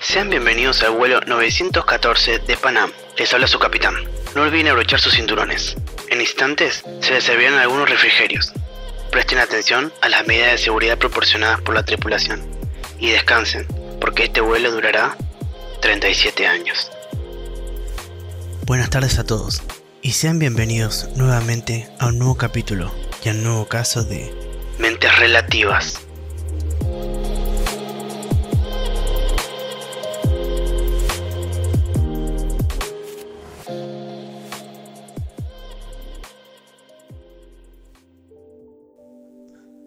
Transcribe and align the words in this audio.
Sean 0.00 0.30
bienvenidos 0.30 0.82
al 0.84 0.92
vuelo 0.92 1.20
914 1.26 2.38
de 2.38 2.56
Panam. 2.56 2.92
Les 3.16 3.34
habla 3.34 3.48
su 3.48 3.58
capitán. 3.58 3.94
No 4.36 4.42
olviden 4.42 4.68
abrochar 4.68 5.00
sus 5.00 5.14
cinturones. 5.14 5.76
En 6.10 6.20
instantes 6.20 6.84
se 7.00 7.14
les 7.14 7.24
servirán 7.24 7.54
algunos 7.54 7.90
refrigerios. 7.90 8.52
Presten 9.10 9.38
atención 9.38 9.92
a 10.00 10.08
las 10.08 10.26
medidas 10.28 10.52
de 10.52 10.58
seguridad 10.58 10.98
proporcionadas 10.98 11.60
por 11.62 11.74
la 11.74 11.82
tripulación 11.82 12.57
y 12.98 13.10
descansen, 13.10 13.66
porque 14.00 14.24
este 14.24 14.40
vuelo 14.40 14.70
durará 14.70 15.16
37 15.80 16.46
años. 16.46 16.90
Buenas 18.66 18.90
tardes 18.90 19.18
a 19.18 19.24
todos 19.24 19.62
y 20.02 20.12
sean 20.12 20.38
bienvenidos 20.38 21.08
nuevamente 21.16 21.88
a 21.98 22.08
un 22.08 22.18
nuevo 22.18 22.36
capítulo 22.36 22.92
y 23.24 23.28
al 23.28 23.42
nuevo 23.42 23.66
caso 23.66 24.04
de 24.04 24.32
Mentes 24.78 25.18
relativas. 25.18 26.00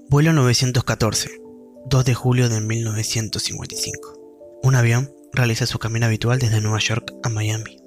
Vuelo 0.10 0.34
914, 0.34 1.42
2 1.86 2.06
de 2.06 2.14
julio 2.14 2.48
de 2.50 2.62
1955. 2.62 4.60
Un 4.64 4.76
avión 4.76 5.14
realiza 5.34 5.66
su 5.66 5.80
camino 5.80 6.06
habitual 6.06 6.40
desde 6.40 6.62
Nueva 6.62 6.80
York 6.80 7.14
a 7.24 7.30
Miami. 7.30 7.78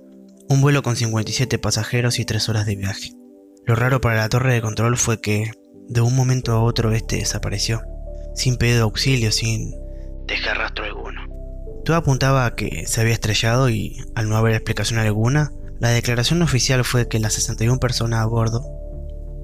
Un 0.48 0.60
vuelo 0.60 0.82
con 0.82 0.96
57 0.96 1.58
pasajeros 1.58 2.18
y 2.18 2.24
3 2.24 2.48
horas 2.48 2.66
de 2.66 2.76
viaje. 2.76 3.12
Lo 3.64 3.76
raro 3.76 4.00
para 4.00 4.16
la 4.16 4.28
torre 4.28 4.52
de 4.52 4.60
control 4.60 4.96
fue 4.96 5.20
que, 5.20 5.52
de 5.88 6.00
un 6.00 6.14
momento 6.14 6.52
a 6.52 6.62
otro, 6.62 6.92
este 6.92 7.16
desapareció, 7.16 7.82
sin 8.34 8.56
pedido 8.56 8.76
de 8.76 8.82
auxilio, 8.82 9.32
sin 9.32 9.74
dejar 10.26 10.58
rastro 10.58 10.84
alguno. 10.84 11.22
Todo 11.84 11.96
apuntaba 11.96 12.46
a 12.46 12.54
que 12.54 12.86
se 12.86 13.00
había 13.00 13.14
estrellado 13.14 13.70
y, 13.70 13.96
al 14.14 14.28
no 14.28 14.36
haber 14.36 14.54
explicación 14.54 14.98
alguna, 14.98 15.52
la 15.78 15.90
declaración 15.90 16.42
oficial 16.42 16.84
fue 16.84 17.08
que 17.08 17.20
las 17.20 17.34
61 17.34 17.78
personas 17.78 18.20
a 18.20 18.26
bordo 18.26 18.62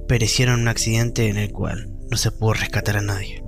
perecieron 0.09 0.57
en 0.57 0.61
un 0.63 0.69
accidente 0.69 1.29
en 1.29 1.37
el 1.37 1.53
cual 1.53 1.89
no 2.11 2.17
se 2.17 2.33
pudo 2.33 2.55
rescatar 2.55 2.97
a 2.97 3.03
nadie. 3.03 3.45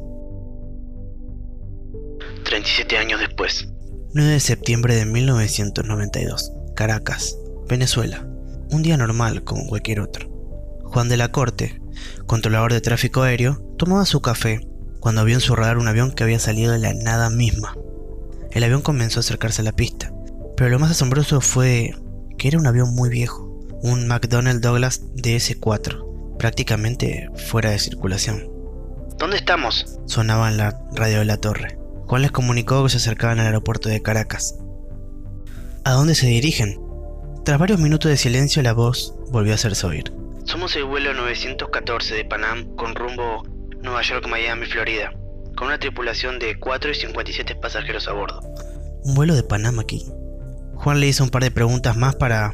37 2.63 2.97
años 2.99 3.19
después. 3.19 3.69
9 4.15 4.31
de 4.31 4.41
septiembre 4.41 4.95
de 4.95 5.05
1992, 5.05 6.53
Caracas, 6.77 7.37
Venezuela. 7.69 8.25
Un 8.71 8.83
día 8.83 8.97
normal 8.97 9.43
como 9.43 9.67
cualquier 9.67 9.99
otro. 9.99 10.29
Juan 10.85 11.09
de 11.09 11.17
la 11.17 11.33
Corte, 11.33 11.81
controlador 12.27 12.73
de 12.73 12.81
tráfico 12.81 13.23
aéreo, 13.23 13.61
tomaba 13.79 14.07
su 14.07 14.23
café 14.23 14.61
cuando 15.01 15.25
vio 15.25 15.35
en 15.35 15.41
su 15.41 15.57
radar 15.57 15.77
un 15.77 15.89
avión 15.89 16.13
que 16.13 16.23
había 16.23 16.39
salido 16.39 16.73
de 16.73 16.79
la 16.79 16.95
nada 16.95 17.31
misma. 17.31 17.77
El 18.53 18.63
avión 18.63 18.83
comenzó 18.83 19.19
a 19.19 19.23
acercarse 19.23 19.63
a 19.63 19.65
la 19.65 19.73
pista, 19.73 20.13
pero 20.57 20.71
lo 20.71 20.79
más 20.79 20.93
asombroso 20.93 21.41
fue 21.41 21.97
que 22.39 22.47
era 22.47 22.59
un 22.59 22.67
avión 22.69 22.95
muy 22.95 23.09
viejo, 23.09 23.61
un 23.83 24.07
McDonnell 24.07 24.61
Douglas 24.61 25.03
DS-4, 25.17 26.37
prácticamente 26.39 27.29
fuera 27.49 27.71
de 27.71 27.81
circulación. 27.81 28.49
¿Dónde 29.19 29.39
estamos? 29.39 29.99
Sonaba 30.07 30.49
en 30.49 30.59
la 30.59 30.81
radio 30.95 31.19
de 31.19 31.25
la 31.25 31.39
torre. 31.39 31.82
Juan 32.13 32.21
les 32.21 32.31
comunicó 32.31 32.85
que 32.85 32.91
se 32.91 32.99
acercaban 32.99 33.41
al 33.41 33.47
aeropuerto 33.47 33.89
de 33.89 34.03
Caracas. 34.03 34.59
¿A 35.83 35.93
dónde 35.93 36.15
se 36.15 36.27
dirigen? 36.27 36.79
Tras 37.43 37.59
varios 37.59 37.81
minutos 37.81 38.11
de 38.11 38.19
silencio, 38.19 38.63
la 38.63 38.75
voz 38.75 39.15
volvió 39.31 39.53
a 39.53 39.55
hacerse 39.55 39.87
oír. 39.87 40.13
Somos 40.45 40.77
el 40.77 40.85
vuelo 40.85 41.15
914 41.15 42.15
de 42.15 42.25
Panam 42.27 42.77
con 42.77 42.95
rumbo 42.95 43.45
Nueva 43.83 44.03
York, 44.03 44.27
Miami, 44.29 44.67
Florida, 44.67 45.15
con 45.57 45.69
una 45.69 45.79
tripulación 45.79 46.39
de 46.39 46.59
4 46.59 46.91
y 46.91 46.95
57 46.97 47.55
pasajeros 47.55 48.07
a 48.09 48.13
bordo. 48.13 48.43
¿Un 49.05 49.15
vuelo 49.15 49.35
de 49.35 49.45
Panam 49.45 49.79
aquí? 49.79 50.05
Juan 50.75 51.01
le 51.01 51.09
hizo 51.09 51.25
un 51.25 51.31
par 51.31 51.43
de 51.45 51.51
preguntas 51.51 51.97
más 51.97 52.15
para 52.17 52.53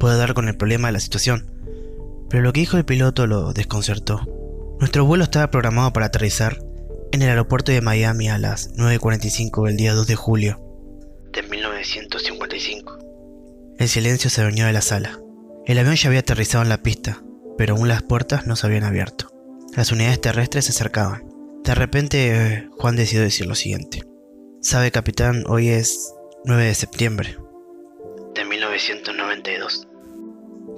poder 0.00 0.18
dar 0.18 0.34
con 0.34 0.48
el 0.48 0.56
problema 0.56 0.88
de 0.88 0.94
la 0.94 1.00
situación, 1.00 1.48
pero 2.28 2.42
lo 2.42 2.52
que 2.52 2.58
dijo 2.58 2.76
el 2.76 2.84
piloto 2.84 3.28
lo 3.28 3.52
desconcertó. 3.52 4.22
Nuestro 4.80 5.04
vuelo 5.04 5.22
estaba 5.22 5.52
programado 5.52 5.92
para 5.92 6.06
aterrizar 6.06 6.65
en 7.12 7.22
el 7.22 7.28
aeropuerto 7.28 7.72
de 7.72 7.80
Miami 7.80 8.28
a 8.28 8.38
las 8.38 8.74
9.45 8.74 9.66
del 9.66 9.76
día 9.76 9.94
2 9.94 10.06
de 10.06 10.16
julio 10.16 10.66
de 11.36 11.42
1955. 11.42 12.98
El 13.78 13.88
silencio 13.88 14.30
se 14.30 14.42
venía 14.42 14.66
de 14.66 14.72
la 14.72 14.80
sala. 14.80 15.20
El 15.66 15.78
avión 15.78 15.94
ya 15.94 16.08
había 16.08 16.20
aterrizado 16.20 16.62
en 16.62 16.70
la 16.70 16.82
pista, 16.82 17.22
pero 17.58 17.74
aún 17.74 17.88
las 17.88 18.02
puertas 18.02 18.46
no 18.46 18.56
se 18.56 18.66
habían 18.66 18.84
abierto. 18.84 19.28
Las 19.76 19.92
unidades 19.92 20.20
terrestres 20.20 20.64
se 20.64 20.70
acercaban. 20.70 21.24
De 21.62 21.74
repente, 21.74 22.68
Juan 22.78 22.96
decidió 22.96 23.22
decir 23.22 23.46
lo 23.46 23.54
siguiente. 23.54 24.02
Sabe, 24.62 24.90
capitán, 24.90 25.44
hoy 25.46 25.68
es 25.68 26.14
9 26.44 26.64
de 26.64 26.74
septiembre. 26.74 27.36
De 28.34 28.44
1992. 28.44 29.88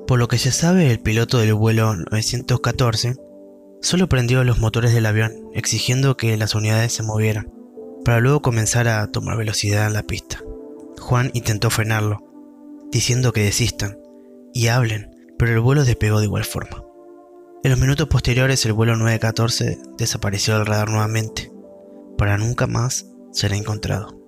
Por 0.07 0.19
lo 0.19 0.27
que 0.27 0.39
se 0.39 0.51
sabe, 0.51 0.91
el 0.91 1.01
piloto 1.01 1.39
del 1.39 1.55
vuelo 1.55 1.95
914 1.95 3.17
Solo 3.81 4.09
prendió 4.09 4.43
los 4.43 4.59
motores 4.59 4.93
del 4.93 5.07
avión, 5.07 5.33
exigiendo 5.55 6.17
que 6.17 6.37
las 6.37 6.55
unidades 6.55 6.93
se 6.93 7.05
movieran, 7.05 7.53
para 8.05 8.21
luego 8.21 8.43
comenzar 8.43 8.89
a 8.89 9.07
tomar 9.07 9.37
velocidad 9.37 9.87
en 9.87 9.93
la 9.93 10.03
pista. 10.03 10.43
Juan 10.99 11.31
intentó 11.33 11.71
frenarlo, 11.71 12.19
diciendo 12.91 13.33
que 13.33 13.45
desistan 13.45 13.99
y 14.53 14.67
hablen, 14.67 15.11
pero 15.39 15.53
el 15.53 15.61
vuelo 15.61 15.85
despegó 15.85 16.19
de 16.19 16.25
igual 16.27 16.45
forma. 16.45 16.83
En 17.63 17.71
los 17.71 17.81
minutos 17.81 18.09
posteriores 18.09 18.65
el 18.67 18.73
vuelo 18.73 18.97
914 18.97 19.79
desapareció 19.97 20.55
del 20.55 20.67
radar 20.67 20.91
nuevamente, 20.91 21.53
para 22.17 22.37
nunca 22.37 22.67
más 22.67 23.07
ser 23.33 23.53
encontrado. 23.53 24.19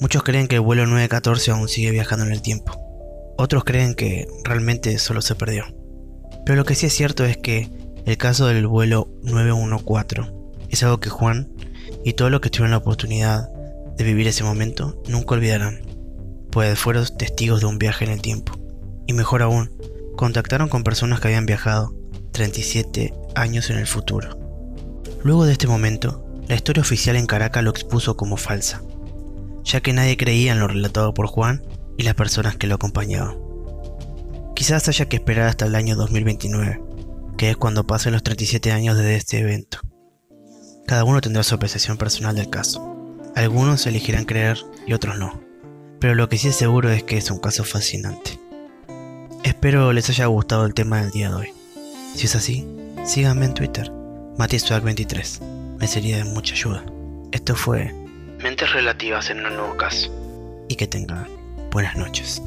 Muchos 0.00 0.22
creen 0.22 0.48
que 0.48 0.56
el 0.56 0.60
vuelo 0.62 0.86
914 0.86 1.50
aún 1.50 1.68
sigue 1.68 1.90
viajando 1.90 2.24
en 2.24 2.32
el 2.32 2.40
tiempo. 2.40 2.72
Otros 3.36 3.64
creen 3.64 3.94
que 3.94 4.26
realmente 4.44 4.98
solo 4.98 5.22
se 5.22 5.34
perdió. 5.34 5.64
Pero 6.46 6.56
lo 6.56 6.64
que 6.64 6.74
sí 6.74 6.86
es 6.86 6.92
cierto 6.92 7.24
es 7.24 7.36
que 7.36 7.70
el 8.08 8.16
caso 8.16 8.46
del 8.46 8.66
vuelo 8.66 9.10
914 9.22 10.32
es 10.70 10.82
algo 10.82 10.98
que 10.98 11.10
Juan 11.10 11.52
y 12.06 12.14
todos 12.14 12.30
los 12.30 12.40
que 12.40 12.48
tuvieron 12.48 12.70
la 12.70 12.78
oportunidad 12.78 13.50
de 13.98 14.04
vivir 14.04 14.26
ese 14.26 14.44
momento 14.44 15.02
nunca 15.08 15.34
olvidarán, 15.34 15.82
pues 16.50 16.78
fueron 16.78 17.06
testigos 17.18 17.60
de 17.60 17.66
un 17.66 17.78
viaje 17.78 18.06
en 18.06 18.12
el 18.12 18.22
tiempo. 18.22 18.54
Y 19.06 19.12
mejor 19.12 19.42
aún, 19.42 19.70
contactaron 20.16 20.70
con 20.70 20.84
personas 20.84 21.20
que 21.20 21.28
habían 21.28 21.44
viajado 21.44 21.94
37 22.32 23.12
años 23.34 23.68
en 23.68 23.76
el 23.76 23.86
futuro. 23.86 24.38
Luego 25.22 25.44
de 25.44 25.52
este 25.52 25.66
momento, 25.66 26.24
la 26.48 26.54
historia 26.54 26.80
oficial 26.80 27.14
en 27.16 27.26
Caracas 27.26 27.62
lo 27.62 27.70
expuso 27.70 28.16
como 28.16 28.38
falsa, 28.38 28.82
ya 29.64 29.82
que 29.82 29.92
nadie 29.92 30.16
creía 30.16 30.52
en 30.52 30.60
lo 30.60 30.68
relatado 30.68 31.12
por 31.12 31.26
Juan 31.26 31.62
y 31.98 32.04
las 32.04 32.14
personas 32.14 32.56
que 32.56 32.68
lo 32.68 32.76
acompañaban. 32.76 33.36
Quizás 34.54 34.88
haya 34.88 35.10
que 35.10 35.16
esperar 35.16 35.48
hasta 35.48 35.66
el 35.66 35.74
año 35.74 35.94
2029 35.94 36.87
que 37.38 37.50
es 37.50 37.56
cuando 37.56 37.86
pasen 37.86 38.12
los 38.12 38.24
37 38.24 38.72
años 38.72 38.98
desde 38.98 39.14
este 39.14 39.38
evento. 39.38 39.78
Cada 40.86 41.04
uno 41.04 41.20
tendrá 41.20 41.44
su 41.44 41.54
apreciación 41.54 41.96
personal 41.96 42.34
del 42.34 42.50
caso. 42.50 43.16
Algunos 43.36 43.86
elegirán 43.86 44.24
creer 44.24 44.58
y 44.86 44.92
otros 44.92 45.18
no. 45.18 45.40
Pero 46.00 46.16
lo 46.16 46.28
que 46.28 46.36
sí 46.36 46.48
es 46.48 46.56
seguro 46.56 46.90
es 46.90 47.04
que 47.04 47.16
es 47.16 47.30
un 47.30 47.38
caso 47.38 47.62
fascinante. 47.62 48.38
Espero 49.44 49.92
les 49.92 50.10
haya 50.10 50.26
gustado 50.26 50.66
el 50.66 50.74
tema 50.74 51.00
del 51.00 51.12
día 51.12 51.28
de 51.28 51.36
hoy. 51.36 51.48
Si 52.14 52.26
es 52.26 52.34
así, 52.34 52.66
síganme 53.04 53.46
en 53.46 53.54
Twitter, 53.54 53.88
MatiSwag23. 54.36 55.40
Me 55.78 55.86
sería 55.86 56.16
de 56.16 56.24
mucha 56.24 56.54
ayuda. 56.54 56.84
Esto 57.30 57.54
fue 57.54 57.94
Mentes 58.42 58.72
Relativas 58.72 59.30
en 59.30 59.46
un 59.46 59.54
nuevo 59.54 59.76
caso. 59.76 60.10
Y 60.68 60.74
que 60.74 60.88
tengan 60.88 61.28
buenas 61.70 61.96
noches. 61.96 62.42